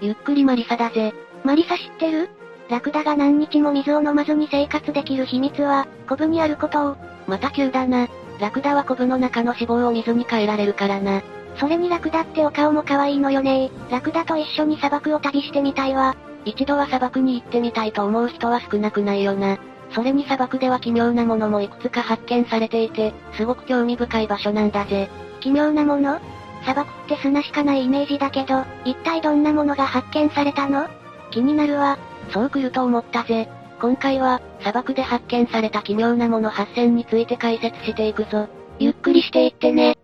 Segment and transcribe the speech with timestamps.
[0.00, 1.12] ゆっくりマリサだぜ。
[1.44, 2.30] マリサ知ってる？
[2.70, 6.96] ラクダが何日も水を飲まずに生活できる秘密は、コブにあることを。
[7.26, 8.08] また急だな。
[8.40, 11.22] ラクダはコブの中の脂肪を水に変えられるからな。
[11.56, 16.16] それにラクダってお顔も可愛いのよねラクダと一緒に砂漠を旅してみたいわ。
[16.46, 19.58] 一度は砂漠に行ってみたいと思う人は少なくないよな。
[19.92, 25.10] それに砂漠では奇妙なものもいくつか発見されていて、すごく興味深い場所なんだぜ。
[25.40, 26.20] 奇妙なもの？
[26.62, 30.88] 砂漠って砂しかないイメージだけど、一体どんなものが発見されたの？
[31.30, 31.98] 気になるわ。
[32.32, 33.48] そう来ると思ったぜ。
[33.80, 38.48] 今回は、砂漠で発見された奇妙なもの8選について解説していくぞ。
[38.78, 39.96] ゆっくりしていってね。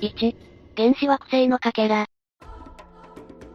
[0.00, 0.36] 1、
[0.76, 2.06] 原始惑星のかけら。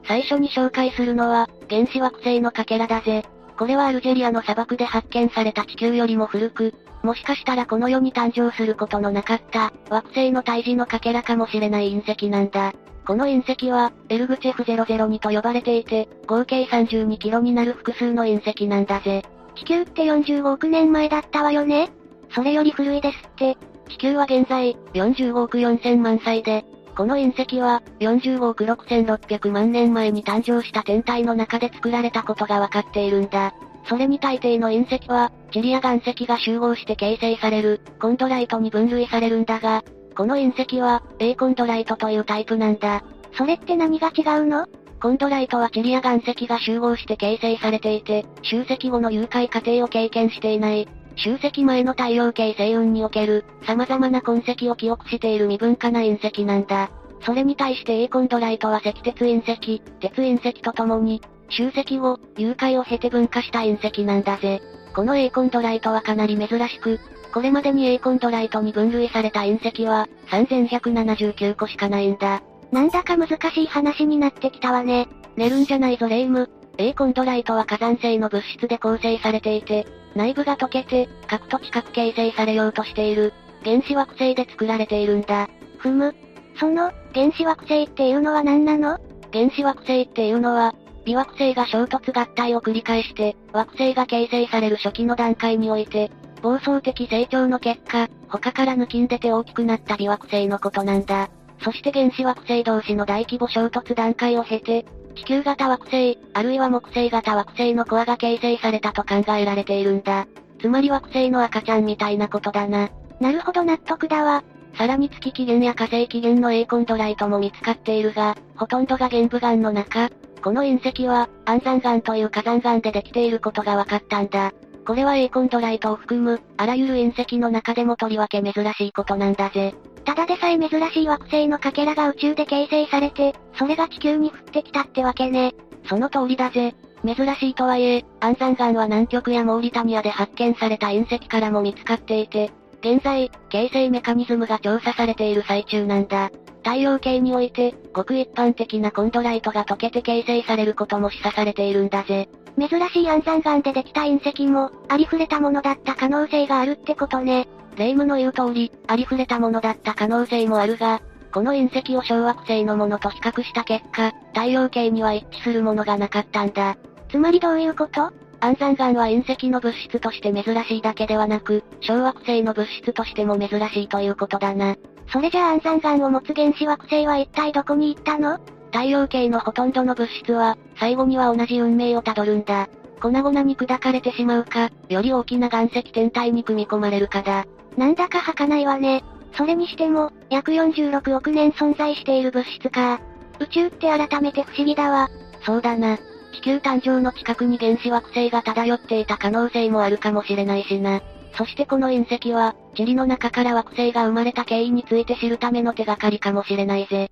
[0.07, 3.23] 最初に紹介するのは、原始惑星のかけらだぜ。
[3.61, 6.73] これはアルジェリアの砂漠で発見された地球よりも古く、
[7.03, 12.73] もしかしたらこの世に誕生することのなかった、惑星の胎児のかけらかもしれない隕石なんだ。
[13.05, 19.23] この隕石は、エルグチェフ002と呼ばれていて、合計32キロになる複数の隕石なんだぜ。
[19.53, 21.91] 地球って45億年前だったわよね？
[22.31, 23.57] それより古いですって。
[23.89, 33.53] 地球は現在、45億4000万歳で、この隕石は、45億6600万年前に誕生した天体の中で作られたことがわかっているんだ。
[33.85, 39.83] それに大抵の隕石は、塵や岩石が集合して形成される、コンドライトに分類されるんだが、
[40.15, 43.03] この隕石は、A コンドライトというタイプなんだ。
[43.37, 44.67] それって何が違うの？
[45.01, 50.87] コンドライトは塵や岩石が集合して形成されていて、集積後の融解過程を経験していない。
[51.15, 56.89] 集積前の太陽系星雲における、様々な痕跡を記憶している未分化な隕石なんだ。
[57.25, 64.61] それに対して A コンドライトは赤鉄隕石、鉄隕石とともに、集積後、融解を経て分化した隕石なんだぜ。
[64.95, 66.99] この A コンドライトはかなり珍しく、
[67.33, 72.41] これまでに A コンドライトに分類された隕石は、3179個しかないんだ。
[72.71, 75.07] なんだか難しい話になってきたわね。
[75.35, 76.49] 寝るんじゃないぞレイム。
[76.77, 79.85] A コンドライトは火山性の物質で構成されていて、
[80.15, 83.33] 内部が溶けて、核と近く形成されようとしている、
[83.63, 85.49] 原子惑星で作られているんだ。
[85.77, 86.15] ふむ。
[86.59, 88.99] その、原子惑星っていうのは何なの？
[89.31, 96.11] 原子惑星っていうのは、微惑星が衝突合体を繰り返して、惑星が形成される初期の段階において、
[96.41, 101.29] 暴走的成長の結果、他から抜きん出て大きくなった微惑星のことなんだ。
[101.63, 110.27] そして原子惑星同士の大規模衝突段階を経て、地球型惑星、あるいは木星型惑星のコアが形成されたと考えられているんだ。
[110.59, 112.89] つまり惑星の赤ちゃんみたいなことだな。
[113.19, 114.43] なるほど納得だわ。
[114.77, 120.09] さらに月起源や火星起源の A コンドライトも見つかっているが、ほとんどが玄武岩の中。
[120.43, 124.53] この隕石は、安山岩という火山岩でできていることが分かったんだ。
[124.85, 129.75] これは A コンドライトを含む、あらゆる隕石の中でもとりわけ珍しいことなんだぜ。
[130.03, 135.53] ただでさえ珍しい惑星のかけらが宇宙で形成されて、それが地球に降ってきたってわけね。
[135.87, 136.73] その通りだぜ。
[137.05, 146.31] 珍しいとはいえ、安山岩は南極やモーリタニアで発見された隕石からも見つかっていて、現在、形成メカニズムが調査されている最中なんだ。
[146.63, 152.29] 太陽系において、ごく一般的なコンドライトが溶けて形成されることも示唆されているんだぜ。
[152.59, 157.47] 珍しい安山岩でできた隕石も、ありふれたものだった可能性があるってことね。
[157.77, 161.01] レイムの言う通り、ありふれたものだった可能性もあるが、
[161.33, 166.77] この隕石を小惑星のものと比較した結果、太陽系には一致するものがなかったんだ。
[167.09, 168.11] つまりどういうこと？
[168.41, 174.75] 安山岩は隕石の物質として珍しいだけではなく、小惑星の物質としても珍しいということだな。
[175.07, 178.39] それじゃあ安山岩を持つ原子惑星は一体どこに行ったの？
[178.71, 182.69] 太陽系のほとんどの物質は、最後には同じ運命をたどるんだ。
[183.01, 187.45] 粉々に砕かれてしまうか、より大きな岩石天体に組み込まれるかだ。
[187.77, 189.03] なんだか儚いわね。
[189.33, 192.99] それにしても、約46億年存在している物質か。
[193.39, 195.09] 宇宙って改めて不思議だわ。
[195.45, 195.97] そうだな。
[196.33, 201.01] 地球誕生の近くに原子惑星が漂っていた可能性もあるかもしれないしな。
[201.37, 207.09] そしてこの隕石は、塵の中から惑星が生まれた経緯について知るための手がかりかもしれないぜ。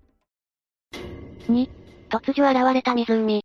[1.49, 1.69] 2、
[2.09, 3.43] 突如現れた湖。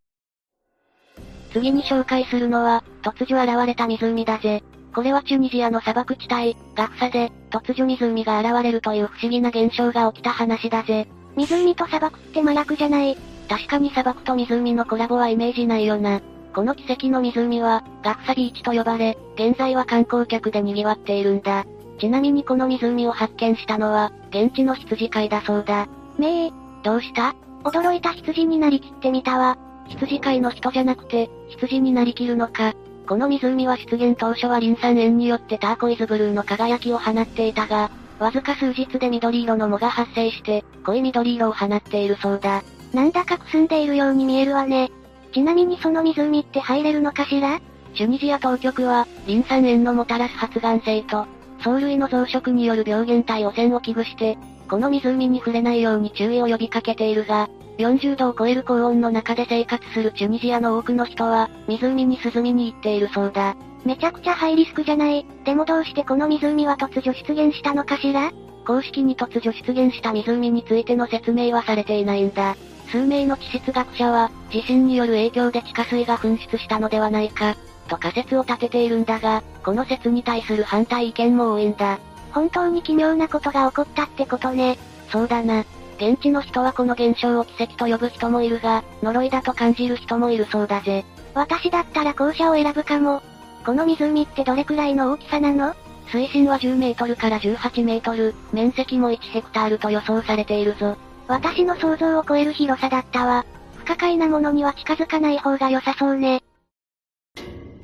[1.52, 4.62] 次に紹介するのは、突如現れた湖だぜ。
[4.94, 11.08] これはチュニジアの砂漠地帯、ガフサで、突如湖が現れるという不思議な現象が起きた話だぜ。
[11.34, 13.16] 湖と砂漠って麻薬じゃない。
[13.48, 16.20] 確かに砂漠と湖のコラボはイメージないよな。
[16.54, 21.64] この奇跡の湖は、ガフサビーチと呼ばれ、現在は観光客で賑わっているんだ。
[21.98, 25.88] ちなみにこの湖を発見したのは、現地の羊飼いだそうだ。
[26.18, 26.52] めえ、
[26.82, 27.34] どうした？
[27.64, 29.56] 驚いた羊になりきってみたわ。
[29.88, 32.74] 羊飼いの人じゃなくて、羊になりきるのか。
[33.06, 42.62] この湖は出現当初はリン酸塩によってターコイズブルーの輝きを放っていたが、わずか数日で緑色の藻が発生して、濃い緑色を放っているそうだ。
[42.92, 44.90] なんだかくすんでいるように見えるわね。
[45.32, 47.60] ちなみにその湖って入れるのかしら？
[47.94, 51.26] チュニジア当局は、リン酸塩のもたらす発がん性と、
[51.64, 54.36] 藻類の増殖による病原体汚染を危惧して、
[54.68, 63.56] この湖に触れないように注意を呼びかけているが、40度を超える高温の中で生活するチュニジアの多くの人は、湖に涼みに行っているそうだ。
[63.84, 65.26] めちゃくちゃハイリスクじゃない。
[65.44, 68.32] でもどうしてこの湖は突如出現したのかしら？
[68.66, 72.56] 公式に突如出現した湖についての説明はされていないんだ。
[72.90, 77.56] 数名の地質学者は、地震による影響で地下水が噴出したのではないか、
[77.88, 81.98] と仮説を立てているんだが、この説に対する反対意見も多いんだ。
[82.34, 84.76] 本当に奇妙なことが起こったってことね。
[85.08, 85.64] そうだな。
[85.96, 91.04] 現地の人はこの現象を奇跡と呼ぶ人もいるが、呪いだと感じる人もいるそうだぜ。
[91.34, 93.22] 私だったら後者を選ぶかも。
[93.64, 95.74] この湖ってどれくらいの大きさなの？
[96.08, 100.96] 水深は10メートルから18メートル、面積も1ヘクタールと予想されているぞ。
[101.28, 103.46] 私の想像を超える広さだったわ。
[103.76, 106.42] 不可解なものには近づかない方が良さそうね。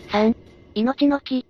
[0.09, 0.35] 3、
[0.75, 1.47] 命の木。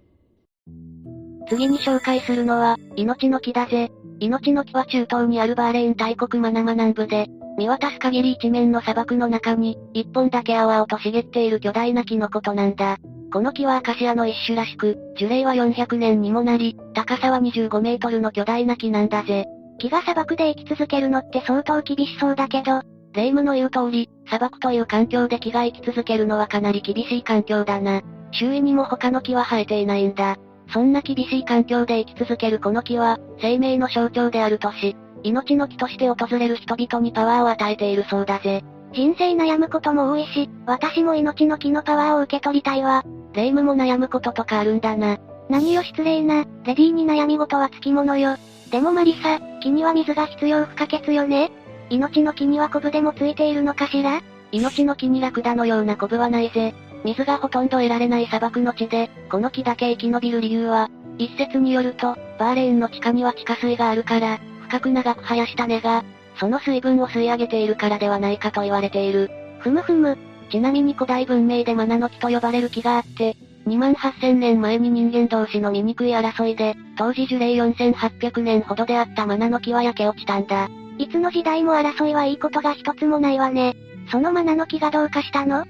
[1.50, 3.91] 次に紹介するのは、命の木だぜ。
[4.20, 7.26] 命の木は中東にあるバーレーン大国マナマ南部で、
[7.58, 12.99] 見渡す限り一面の砂漠の中に、一本だけ青々と茂っている巨大な木のことなんだ。
[13.32, 19.47] この木はアカシアの一種らしく、樹齢は400年にもなり、高さは25メートルの巨大な木なんだぜ。
[19.81, 22.82] 木が砂漠で生き続けるのって相当厳しそうだけど、
[23.12, 28.02] 霊夢の言う通り、砂漠という環境で木が生き続けるのはかなり厳しい環境だな。
[28.31, 30.37] 周囲にも他の木は生えていないんだ。
[30.72, 38.62] そんな厳しい環境で生き続けるこの木は、生命の象徴であるとし、命の木として訪れる人々にパワーを与えているそうだぜ。
[38.93, 43.05] 人生悩むことも多いし、私も命の木のパワーを受け取りたいわ。
[43.32, 45.19] 霊夢も悩むこととかあるんだな。
[45.49, 48.37] 何よ失礼な、レディーに悩み事はつきものよ。
[48.70, 51.50] でもマリサ、木には水が必要不可欠よね
[51.90, 54.20] 命の木にはコブでもついているのかしら？
[54.52, 56.73] 命の木にラクダのようなコブはないぜ。
[57.05, 60.88] 水がほとんど得られない砂漠の地で、この木だけ生き延びる理由は、
[61.19, 66.05] 一説によると、バーレーンの地下には地下水があるから、深く長く生やした根が、
[66.38, 69.31] その水分を吸い上げているからではないかと言われている。
[69.58, 70.17] ふむふむ。
[70.50, 73.37] ちなみに古代文明でマナの木と呼ばれる木があって、
[73.67, 80.69] 2万8000年前に人間同士の醜い争いで、当時樹齢4800年ほどであったマナの木は焼け落ちたんだ。
[80.99, 83.76] いつの時代も争いはいいことが一つもないわね。
[84.11, 85.64] そのマナの木がどうかしたの？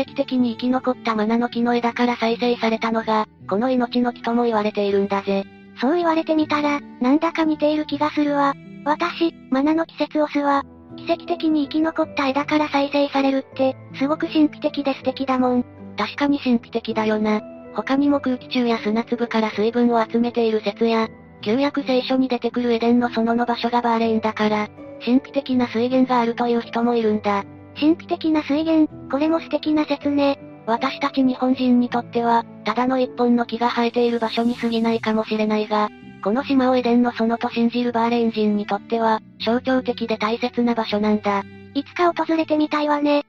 [0.00, 5.44] 跡的に生き残ったマナの木の枝から再生されたのが、この命の木とも言われているんだぜ。
[5.80, 8.54] そう言われてみたら、なんだか似ている気がするわ。
[8.84, 10.64] 私、マナの季節をすわ。
[10.96, 15.64] 奇跡的に生き残った枝から再生されるって、すごく神秘的で素敵だもん。
[15.96, 17.40] 確かに神秘的だよな。
[17.74, 21.08] 他にも空気中や砂粒から水分を集めている説や、
[21.42, 24.68] 旧約聖書に出てくるエデンの園の場所がバーレーンだから、
[25.04, 27.44] 神秘的な水源があるという人もいるんだ。
[27.78, 30.38] 神秘的な水源、これも素敵な説ね。
[30.66, 35.90] 私たち日本人にとっては、ただの一本の木が生えている場所に過ぎないかもしれないが、
[36.24, 41.44] この島をエデンの園と信じるバーレーン人にとっては、象徴的で大切な場所なんだ。
[41.74, 43.24] いつか訪れてみたいわね。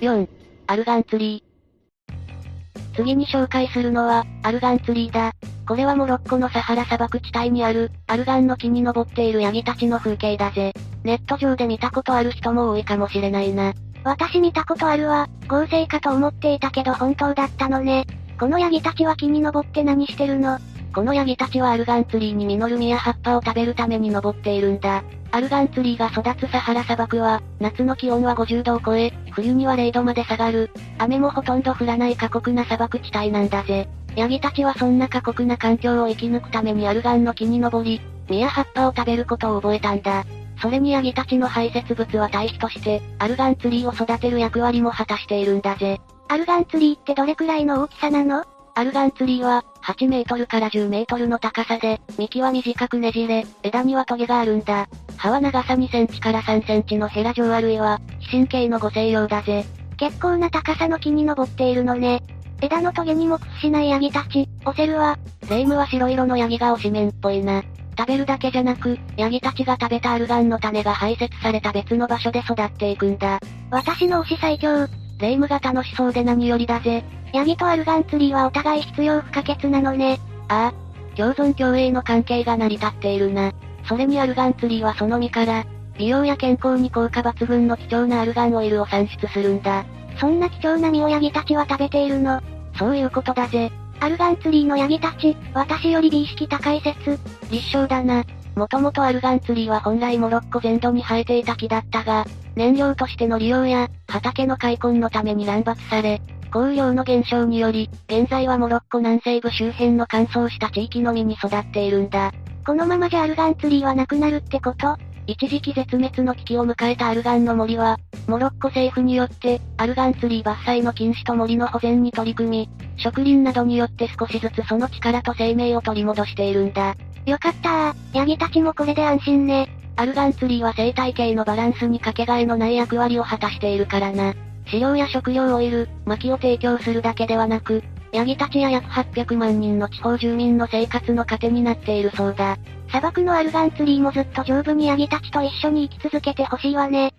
[0.00, 0.28] 4.
[0.68, 2.96] アルガンツリー。
[2.96, 5.32] 次に紹介するのは、アルガンツリーだ。
[5.66, 10.72] これはモロッコのサハラ砂漠地帯にある、アルガンの木に登っているヤギたちの風景だぜ。
[11.04, 13.72] ネット上で見たことある人も多いかもしれないな。
[14.04, 15.28] 私見たことあるわ。
[15.48, 18.06] 合成かと思っていたけど本当だったのね。
[18.38, 20.58] このヤギたちは木に登って何してるの？
[20.94, 25.02] このヤギたちはアルガンツリーに実る実や葉っぱを食べるために登っているんだ。
[25.30, 30.70] アルガンツリーが育つサハラ砂漠は、夏の気温は50度を超え、冬には0度まで下がる。
[30.98, 33.88] 雨もほとんど降らない過酷な砂漠地帯なんだぜ。
[34.16, 40.26] ヤギたちはそんな過酷な環境を生き抜くためにアルガンの木に登り、実や葉っぱを食べることを覚えたんだ。
[40.62, 46.00] それにヤギたちの排泄物は堆肥として、アルガンツリーを育てる役割も果たしているんだぜ。
[46.28, 48.44] アルガンツリーってどれくらいの大きさなの？
[48.74, 54.88] アルガンツリーは、8メートルから10メートルの高さで、幹は短くねじれ、枝にはトゲがあるんだ。
[55.16, 59.66] 葉は長さ2センチから3センチのヘラ状あるいは、非神経の五性用だぜ。
[59.98, 62.22] 結構な高さの木に登っているのね。
[62.62, 65.18] 枝のトゲにも屈しないヤギたち、押せるわ。
[65.50, 67.62] 霊夢は白色のヤギが推しメンっぽいな。
[68.02, 73.38] 食べるだけじゃなく、ヤギたちが食べたアルガンの種が排泄された別の場所で育っていくんだ。
[73.70, 74.88] 私の推し最強。
[75.20, 77.04] 霊夢が楽しそうで何よりだぜ。
[77.32, 80.18] ヤギとアルガンツリーはお互い必要不可欠なのね。
[80.48, 81.16] ああ。
[81.16, 83.52] 共存共栄の関係が成り立っているな。
[83.88, 85.64] それにアルガンツリーはその実から、
[85.96, 89.84] 美容や健康に効果抜群の貴重なアルガンオイルを産出するんだ。
[90.18, 92.40] そんな貴重な実をヤギたちは食べているの
[92.76, 93.70] そういうことだぜ。
[94.02, 97.20] アルガンツリーのヤギたち、私より美意識高い説。
[97.52, 98.24] 立証だな。
[98.56, 106.20] もともとアルガンツリーは本来モロッコ全土に生えていた木だったが、燃料としての利用や、畑の開墾のために乱伐され、
[106.52, 112.32] 降雨量の減少により、現在はモロッコ南西部周辺の乾燥した地域のみに育っているんだ。
[112.66, 114.96] このままじゃアルガンツリーはなくなるってこと？
[115.26, 126.96] 一時期絶滅の危機を迎えたアルガンの森は、モロッコ政府によって、アルガンツリー伐採の禁止と森の保全に取り組み、植林などによって少しずつその力と生命を取り戻しているんだ。
[127.24, 129.68] よかったー、ヤギたちもこれで安心ね。
[129.94, 134.34] アルガンツリーは生態系のバランスにかけがえのない役割を果たしているからな。
[134.66, 142.58] 飼料や食料オイル、薪を提供するだけではなく、ヤギたちや約800万人の地方住民の生活の糧になっているそうだ。
[142.88, 147.14] 砂漠のアルガンツリーもずっと丈夫にヤギたちと一緒に生き続けてほしいわね。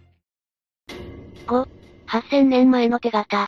[1.47, 1.67] 5、
[2.07, 3.47] 8000年前の手形。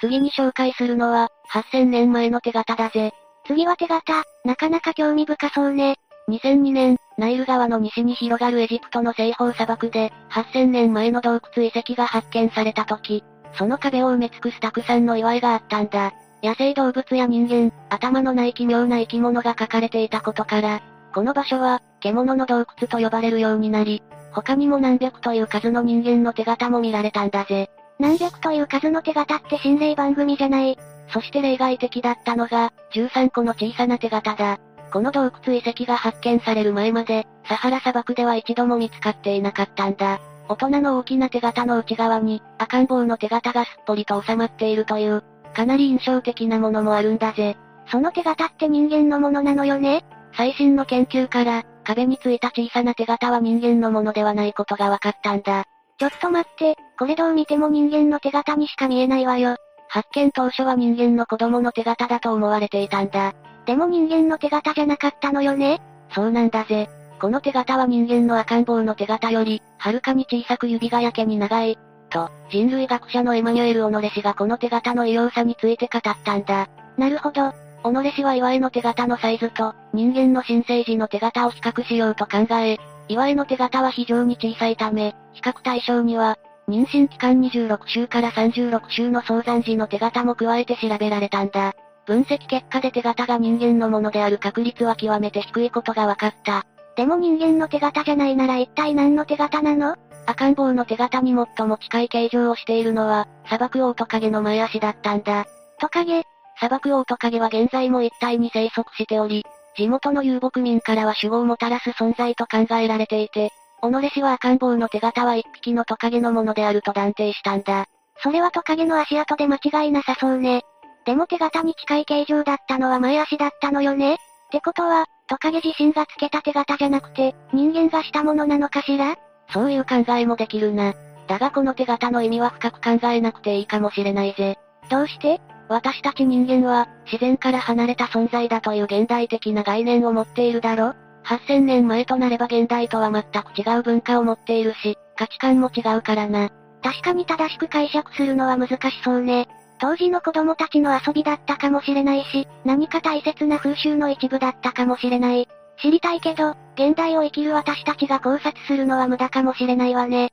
[0.00, 3.12] 次に紹介するのは、8000年前の手形だぜ。
[3.46, 5.96] 次は手形、なかなか興味深そうね。
[6.28, 16.12] 2002年、ナイル川の西に広がるエジプトの西方砂漠で、8000年前の洞窟遺跡が発見された時、その壁を埋め尽くすたくさんの祝いがあったんだ。
[16.42, 20.80] 野生動物や人間、頭のない奇妙な生き物が書かれていたことから、
[21.12, 24.02] この場所は、獣の洞窟と呼ばれるようになり、
[24.32, 27.70] 他にも何百という数の人間の手形も見られたんだぜ。
[27.98, 30.78] 何百という数の手形って心霊番組じゃない。
[31.12, 34.58] そして例外的だったのが、13個の小さな手形だ。
[34.92, 40.20] この洞窟遺跡が発見される前まで、サハラ砂漠では一度も見つかっていなかったんだ。
[40.50, 45.22] 大人の大きな手形の内側に、赤ん坊の手形がすっぽりと収まっているという、
[45.54, 47.56] かなり印象的なものもあるんだぜ。
[47.88, 50.04] その手形って人間のものなのよね？
[50.36, 55.66] 最新の研究から、壁についた小さな手形は人間のものではないことが分かったんだ。
[56.00, 59.56] ちょっと待って、これどう見ても人間の手形にしか見えないわよ。
[59.86, 63.34] 発見当初は人間の子供の手形だと思われていたんだ。
[63.66, 65.80] でも人間の手形じゃなかったのよね？
[66.12, 66.90] そうなんだぜ。
[67.20, 71.78] この手形は人間の赤ん坊の手形より、はるかに小さく指がやけに長い、
[72.10, 76.68] と、人類学者のエマニュエル・オノレ氏がこの手形の異様さについて語ったんだ。
[76.98, 77.52] なるほど。
[77.82, 86.36] オノレ氏は岩井の手形のサイズと、人間の新生児の手形を比較しようと考え、岩井の手形は非常に小さいため、比較対象には、
[86.68, 91.72] 妊娠期間26週から36週の早産時の手形も加えて調べられたんだ。
[92.06, 96.66] 分析結果で手形が人間のものである確率は極めて低いことが分かった。
[96.96, 99.96] でも人間の手形じゃないなら一体何の手形なの？
[100.26, 105.46] 赤ん坊の手形に最も近い形状をしているのは、砂漠オオトカゲの前足だったんだ。
[105.80, 106.22] トカゲ？
[106.58, 109.44] 砂漠オオトカゲは現在も一帯に生息しており、
[109.76, 113.50] 地元の遊牧民からは守護をもたらす存在と考えられていて、
[113.82, 117.86] 己氏は赤ん坊の手形は一匹のトカゲのものであると断定したんだ。
[118.22, 120.62] それはトカゲの足跡で間違いなさそうね。
[121.06, 124.14] でも手形に近い形状だったのは前足だったのよね？
[124.14, 124.16] っ
[124.52, 129.14] てことは、トカゲ自身がつけた手形じゃなくて、人間がしたものなのかしら？
[129.52, 130.92] そういう考えもできるな。
[131.28, 134.58] だがこの手形の意味は深く考えなくていいかもしれないぜ。
[134.90, 135.40] どうして？
[135.68, 140.94] 私たち人間は、自然から離れた存在だという現代的な概念を持っているだろ
[141.24, 146.50] ?8000 年前となれば現代とは全く違う文化を持っているし、価値観も違うからな。
[146.82, 149.46] 確かに正しく解釈するのは難しそうね。
[149.80, 155.48] 当時の子供たちの遊びだったかもしれないし、何か大切な風習の一部だったかもしれない。
[155.82, 160.32] 知りたいけど、現代を生きる私たちが考察するのは無駄かもしれないわね。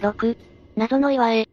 [0.00, 0.36] 6、
[0.76, 1.46] 謎の岩絵。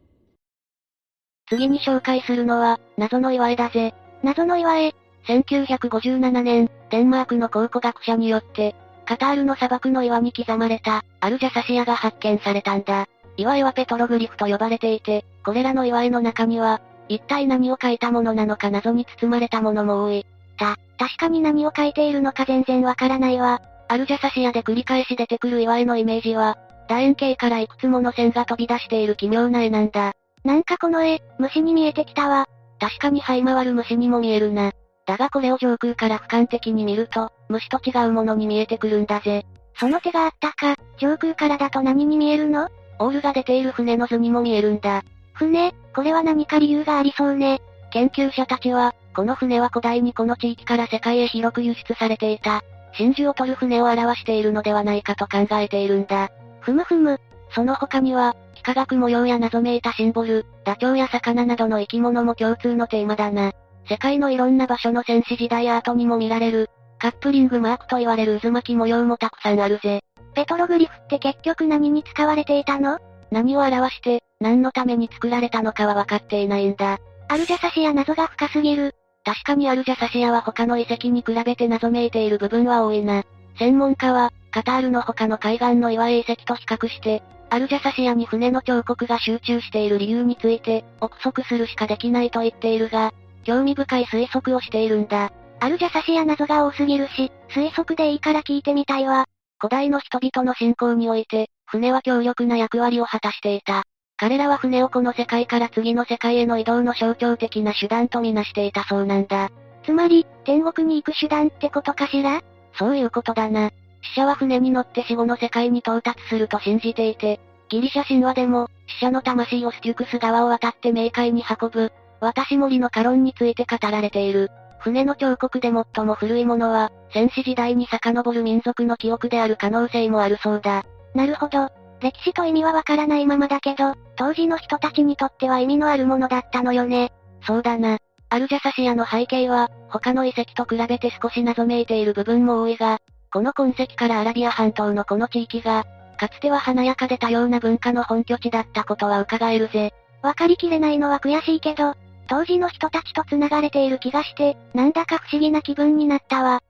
[1.50, 3.94] 次に紹介するのは、謎の岩絵だぜ。
[4.24, 4.96] 謎の岩絵。
[5.28, 8.74] 1957年、デンマークの考古学者によって、
[9.06, 13.08] カタールの砂漠の岩に刻まれた、アルジャサシアが発見されたんだ。
[13.38, 20.26] 岩絵はペトログリフと呼ばれていて、これらの岩絵の中には、一体何を書いたものなのか謎に包まれたものも多い。
[20.58, 23.62] た、確かに何を書いているのか全然わからないわ。
[23.88, 26.58] アルジャサシアで繰り返し出てくる岩絵のイメージは、
[26.90, 30.14] 楕円形からいくつもの線が飛び出している奇妙な絵なんだ。
[30.44, 32.48] なんかこの絵、虫に見えてきたわ。
[32.80, 34.72] 確かに這い回る虫にも見えるな。
[35.06, 39.46] だがこれを上空から俯瞰的に見ると、虫と違うものに見えてくるんだぜ。
[39.80, 42.70] その手があったか、上空からだと何に見えるの？
[43.00, 45.04] オールが出ている船の図にも見えるんだ。
[45.34, 47.62] 船、これは何か理由がありそうね。
[47.92, 52.64] 研究者たちは、この船は古代にこの地域から世界へ広く輸出されていた、
[52.94, 56.30] 真珠を取る船を表しているのではないかと考えているんだ。
[56.62, 57.20] ふむふむ。
[57.52, 63.54] その他には、幾何学模様や謎めいたシンボル、ダチョウや魚などの生き物も共通のテーマだな。
[63.88, 70.02] 世界のいろんな場所の戦士時代アートにも見られる、カップリングマークと言われる渦巻き模様もたくさんあるぜ。
[70.34, 73.00] ペトログリフって結局何に使われていたの？
[73.32, 77.00] 何を表して、何のために作られたのかは分かっていないんだ。
[77.28, 78.96] アルジャサシア謎が深すぎる。
[79.26, 83.24] 確かにアルジャサシアは他の遺跡に比べて謎めいている部分は多いな。
[83.60, 93.14] 専門家は、カタールの他の海岸の岩井遺跡と比較して、アルジャサシアに船の彫刻が集中している理由について、憶測するしかできないと言っているが、
[93.44, 95.32] 興味深い推測をしているんだ。
[95.60, 99.26] アルジャサシア謎が多すぎるし、推測でいいから聞いてみたいわ。
[99.60, 103.84] 古代の人々の信仰において、船は強力な役割を果たしていた。
[104.18, 109.50] 彼らは船をこの世界から次の世界への移動の象徴的な手段とみなしていたそうなんだ。
[109.84, 112.42] つまり、天国に行く手段ってことかしら？
[112.78, 113.72] そういうことだな。
[114.14, 124.52] 死者は船に乗って死後の世界に到達すると信じていて、ギリシャ神話でも、死者の魂をステュクス川を渡って冥界に運ぶ、私森のカロンについて語られている。
[124.80, 130.84] 船の彫刻で最も古いものは、戦死時代に遡る民族の記憶である可能性もあるそうだ。
[131.14, 131.70] なるほど。
[132.00, 137.12] 歴史と意味はわからないままだけど、当時の人たちにとっては意味のあるものだったのよね。
[137.46, 137.98] そうだな。
[138.30, 143.00] アルジャサシアの背景は、他の遺跡と比べて少し謎めいている部分も多いが、
[143.32, 145.86] この痕跡からアラビア半島のこの地域が、
[146.18, 149.94] かつては華やかで多様な文化の本拠地だったことは伺えるぜ。
[150.22, 151.94] わかりきれないのは悔しいけど、
[152.28, 156.62] 当時の人たちと繋がれている気がして、なんだか不思議な気分になったわ。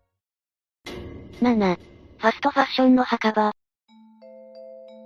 [1.41, 1.77] 7.
[2.17, 3.51] ファストファッションの墓場。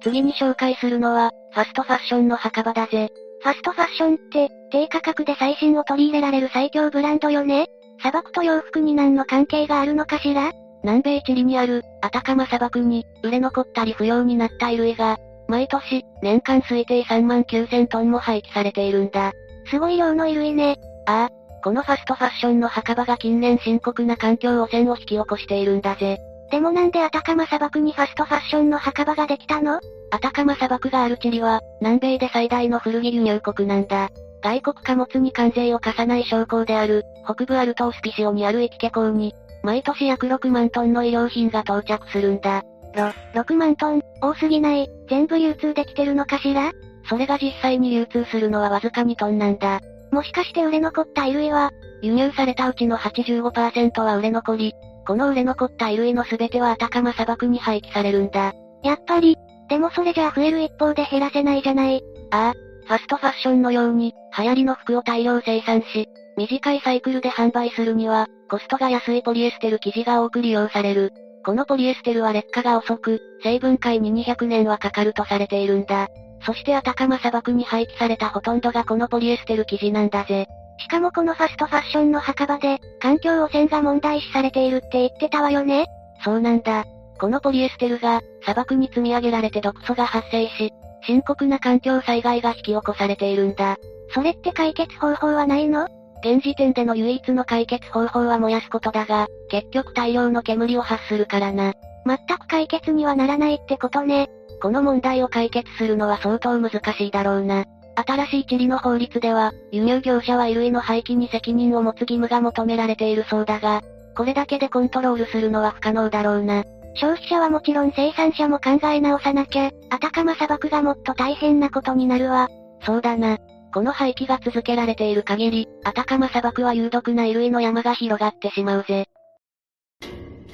[0.04, 3.10] 次に紹介するのは、ファストファッションの墓場だぜ。
[3.42, 7.68] ファストファッションって、低価格で最新を取り入れられる最強ブランドよね？
[8.00, 10.52] 砂漠と洋服に何の関係があるのかしら？
[10.84, 15.18] 南米チリにある、アタカマ砂漠に、売れ残ったり不要になった衣類が、
[15.48, 19.34] 毎年、年間推定3万9000トンも廃棄されているんだ。
[19.66, 20.78] すごい量の衣類ね。
[21.06, 26.20] ああ、このファストファッションの墓場が近年深刻な環境汚染を引き起こしているんだぜ。
[26.52, 29.80] でもなんでアタカマ砂漠にファストファッションの墓場ができたの？
[30.12, 34.10] アタカマ砂漠があるチリは、南米で最大の古着輸入国なんだ。
[34.44, 42.64] 外国貨物に関税を課さない商工である、北部アルトースピシオにある駅気港に、毎年約6万トンの衣料品が到着するんだ。
[42.96, 46.72] ろ、6万トン、多すぎない、全部流通できてるのかしら？
[47.06, 49.80] それが実際に流通するのはわずか2トンなんだ。
[50.12, 54.74] もしかして売れ残った衣類は、輸入されたうちの85%は売れ残り、
[55.08, 58.54] この売れ残った衣類の全てはアタカマ砂漠に廃棄されるんだ。
[58.84, 59.38] やっぱり、
[59.70, 62.02] でもそれじゃあ増える一方で減らせないじゃない。
[62.32, 62.54] ああ、
[62.88, 71.14] ファストファッションのように、流行りの服を大量生産し、短いサイクルで販売するには、コストが安いポリエステル生地が多く利用される。
[71.46, 76.08] このポリエステルは劣化が遅く、成分解に200年はかかるとされているんだ。
[76.46, 80.48] そしてアタカマ砂漠に廃棄されたほとんどがこのポリエステル生地なんだぜ。
[80.80, 85.86] しかもこのファストファッションの墓場で、環境汚染が問題視されているって言ってたわよね
[86.24, 86.86] そうなんだ。
[87.20, 90.72] このポリエステルが、砂漠に積み上げられて毒素が発生し、
[91.04, 93.78] 深刻な環境災害が引き起こされているんだ。
[94.14, 95.88] それって解決方法はないの？
[96.24, 101.74] 現時点での唯一の解決方法は燃やすことだが、結局大量の煙を発するからな。
[102.06, 104.30] 全く解決にはならないってことね。
[104.62, 107.66] この問題を解決するのは相当難しいだろうな。
[107.96, 113.82] 新しい地理の法律では、輸入業者は衣類の廃棄に責任を持つ義務が求められているそうだが、
[114.16, 116.64] これだけでコントロールするのは不可能だろうな。
[116.96, 122.50] 消費者はもちろん生産者も考え直さなきゃ、あたかま砂漠がもっと大変なことになるわ。
[122.86, 123.38] そうだな。
[123.74, 129.08] この廃棄が続けられている限り、アタカマ砂漠は有毒な衣類の山が広がってしまうぜ。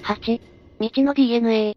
[0.03, 0.39] 8、
[0.79, 1.75] 道の DNA。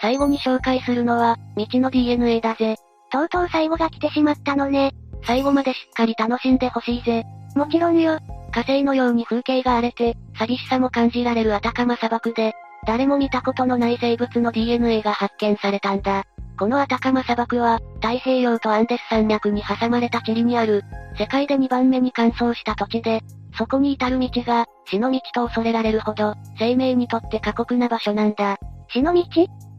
[0.00, 2.76] 最後に紹介するのは、道の DNA だぜ。
[3.10, 4.92] とうとう最後が来てしまったのね。
[5.24, 7.24] 最後までしっかり楽しんでほしいぜ。
[7.54, 8.18] もちろんよ。
[8.52, 12.52] 火星のように風景が荒れて、寂しさも感じられるアタカマ砂漠で、
[12.86, 16.24] 誰も見たことのない生物の DNA が発見されたんだ。
[16.58, 20.84] このアタカマ砂漠は、太平洋とアンデス山脈に挟まれた地理にある、
[21.18, 23.20] 世界で2番目に乾燥した土地で、
[23.56, 28.56] そこに至る道が、死の道と恐れられるほど、生命にとって過酷な場所なんだ。
[28.88, 29.22] 死の道？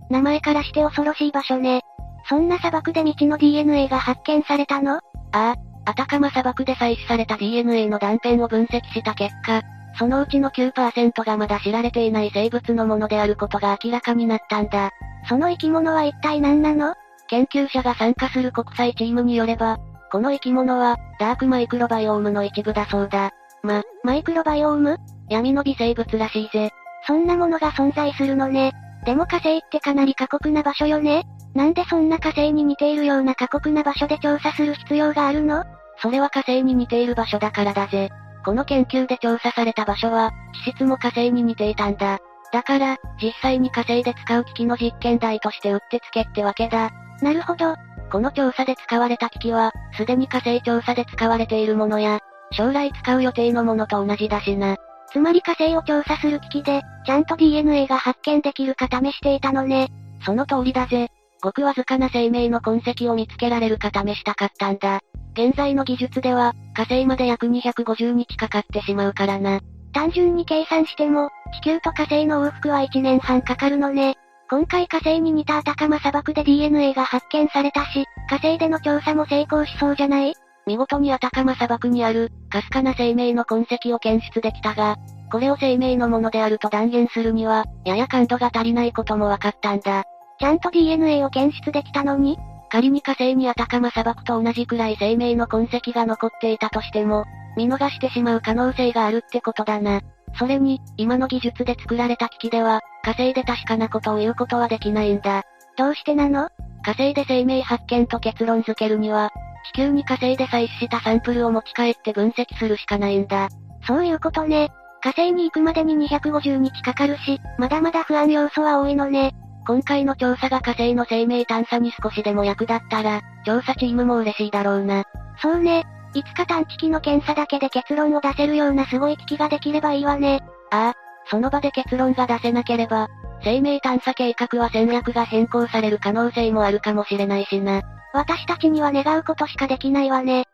[0.10, 1.82] 名前からして恐ろしい場所ね。
[2.28, 4.96] そんな砂漠で道の DNA が発見されたの？
[4.96, 9.62] ああ、アタカマ砂漠で採取された DNA の断片を分析した結果、
[9.98, 14.92] そのうちの9%がまだ知られていない生物のものであることが明らかになったんだ。
[15.28, 16.96] その生き物は一体何なの？
[17.28, 19.78] 研究者が参加する国際チームによれば、
[20.12, 23.32] この生き物は、ダークマイクロバイオームの一部だそうだ。
[23.62, 24.98] ま、マイクロバイオーム？
[25.30, 26.72] 闇の微生物らしいぜ。
[27.06, 28.74] そんなものが存在するのね。
[29.06, 31.24] でも火星ってかなり過酷な場所よね
[31.56, 35.64] なんでそんな火星に似ているような過酷な場所で調査する必要があるの？
[36.02, 38.10] それは火星に似ている場所だからだぜ。
[38.46, 40.32] この研究で調査された場所は、
[40.66, 42.20] 地質も火星に似ていたんだ。
[42.54, 46.90] だから、実際に火星で使う機器の実験台としてうってつけってわけだ。
[47.22, 47.76] なるほど。
[48.12, 52.20] この調査で使われた機器は、すでに火星調査で使われているものや、
[52.52, 54.78] 将来使う予定のものと同じだしな。
[55.12, 59.90] つまり火星を調査する機器で、ちゃんと DNA が発見できるか試していたのね。
[60.26, 61.10] その通りだぜ。
[61.42, 65.00] ごくわずかな生命の痕跡を見つけられるか試したかったんだ。
[65.34, 69.62] 現在の技術では、火星まで約250日かかってしまうからな。
[69.94, 74.16] 単純に計算しても、地球と火星の往復は1年半かかるのね。
[74.50, 80.34] 今回火星に似たアタカマ砂漠で DNA が発見されたし、火星での調査も成功しそうじゃない？
[80.70, 84.98] 見事にアタカマ砂漠にある、かすかな生命の痕跡を検出できたが、
[85.32, 90.04] これを生命のものであると断言するには、やや感度が足りないことも分かったんだ。
[90.40, 92.38] ちゃんと DNA を検出できたのに？
[92.70, 97.26] 仮に火星にアタカマ砂漠と同じくらい生命の痕跡が残っていたとしても、
[97.58, 100.02] 見逃してしまう可能性があるってことだな。
[100.38, 105.46] それに、今の技術で作られた機器では、火星で確かなことを言うことはできないんだ。
[105.80, 106.50] どうしてなの？
[106.84, 109.32] 火星で生命発見と結論付けるには、
[109.66, 113.50] 地球に火星で採取したサンプルを持ち帰って分析するしかないんだ。
[113.86, 114.72] そういうことね。
[115.02, 119.34] 火星に行くまでに250日かかるし、まだまだ不安要素は多いのね。
[119.66, 125.04] 今回の調査が火星の生命探査に少しでも役立ったら、調査チームも嬉しいだろうな。
[125.42, 125.86] そうね。
[126.14, 130.42] いつか探知機の検査だけで結論を出せるようなすごい機器ができればいいわね。
[130.72, 130.94] ああ、
[131.30, 133.08] その場で結論が出せなければ、
[133.44, 137.82] 生命探査計画は戦略が変更される可能性もあるかもしれないしな。
[138.14, 140.46] 私たちには願うことしかできないわね。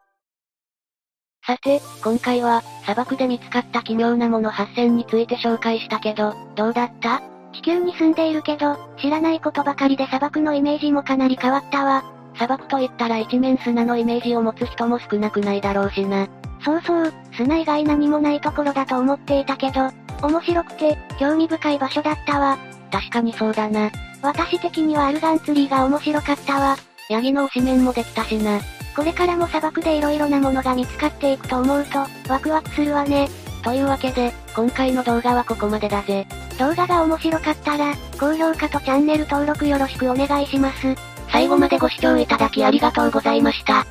[1.45, 7.21] さて、今回は、砂漠で見つかった奇妙なもの8選について紹介したけど、どうだった？
[7.53, 12.03] 地球に住んでいるけど、知らないことばかりで砂漠のイメージもかなり変わったわ。
[12.33, 16.27] 砂漠と言ったら一面砂のイメージを持つ人も少なくないだろうしな。
[16.65, 19.91] そうそう、砂以外何もないところだと思っていたけど、
[20.23, 22.57] 面白くて、興味深い場所だったわ。
[22.91, 23.91] 確かにそうだな。
[24.21, 26.75] 私的にはアルガンツリーが面白かったわ。
[27.09, 28.59] ヤギの推しメンもできたしな。
[28.95, 33.29] これからも砂漠で色々なものが見つかっていくと思うと、ワクワクするわね。
[33.63, 36.25] というわけで、今回の動画はここまでだぜ。
[36.57, 40.95] 動画が面白かったら、高評価とチャンネル登録よろしくお願いします。
[41.31, 43.85] 最後までご視聴いただきありがとうございました。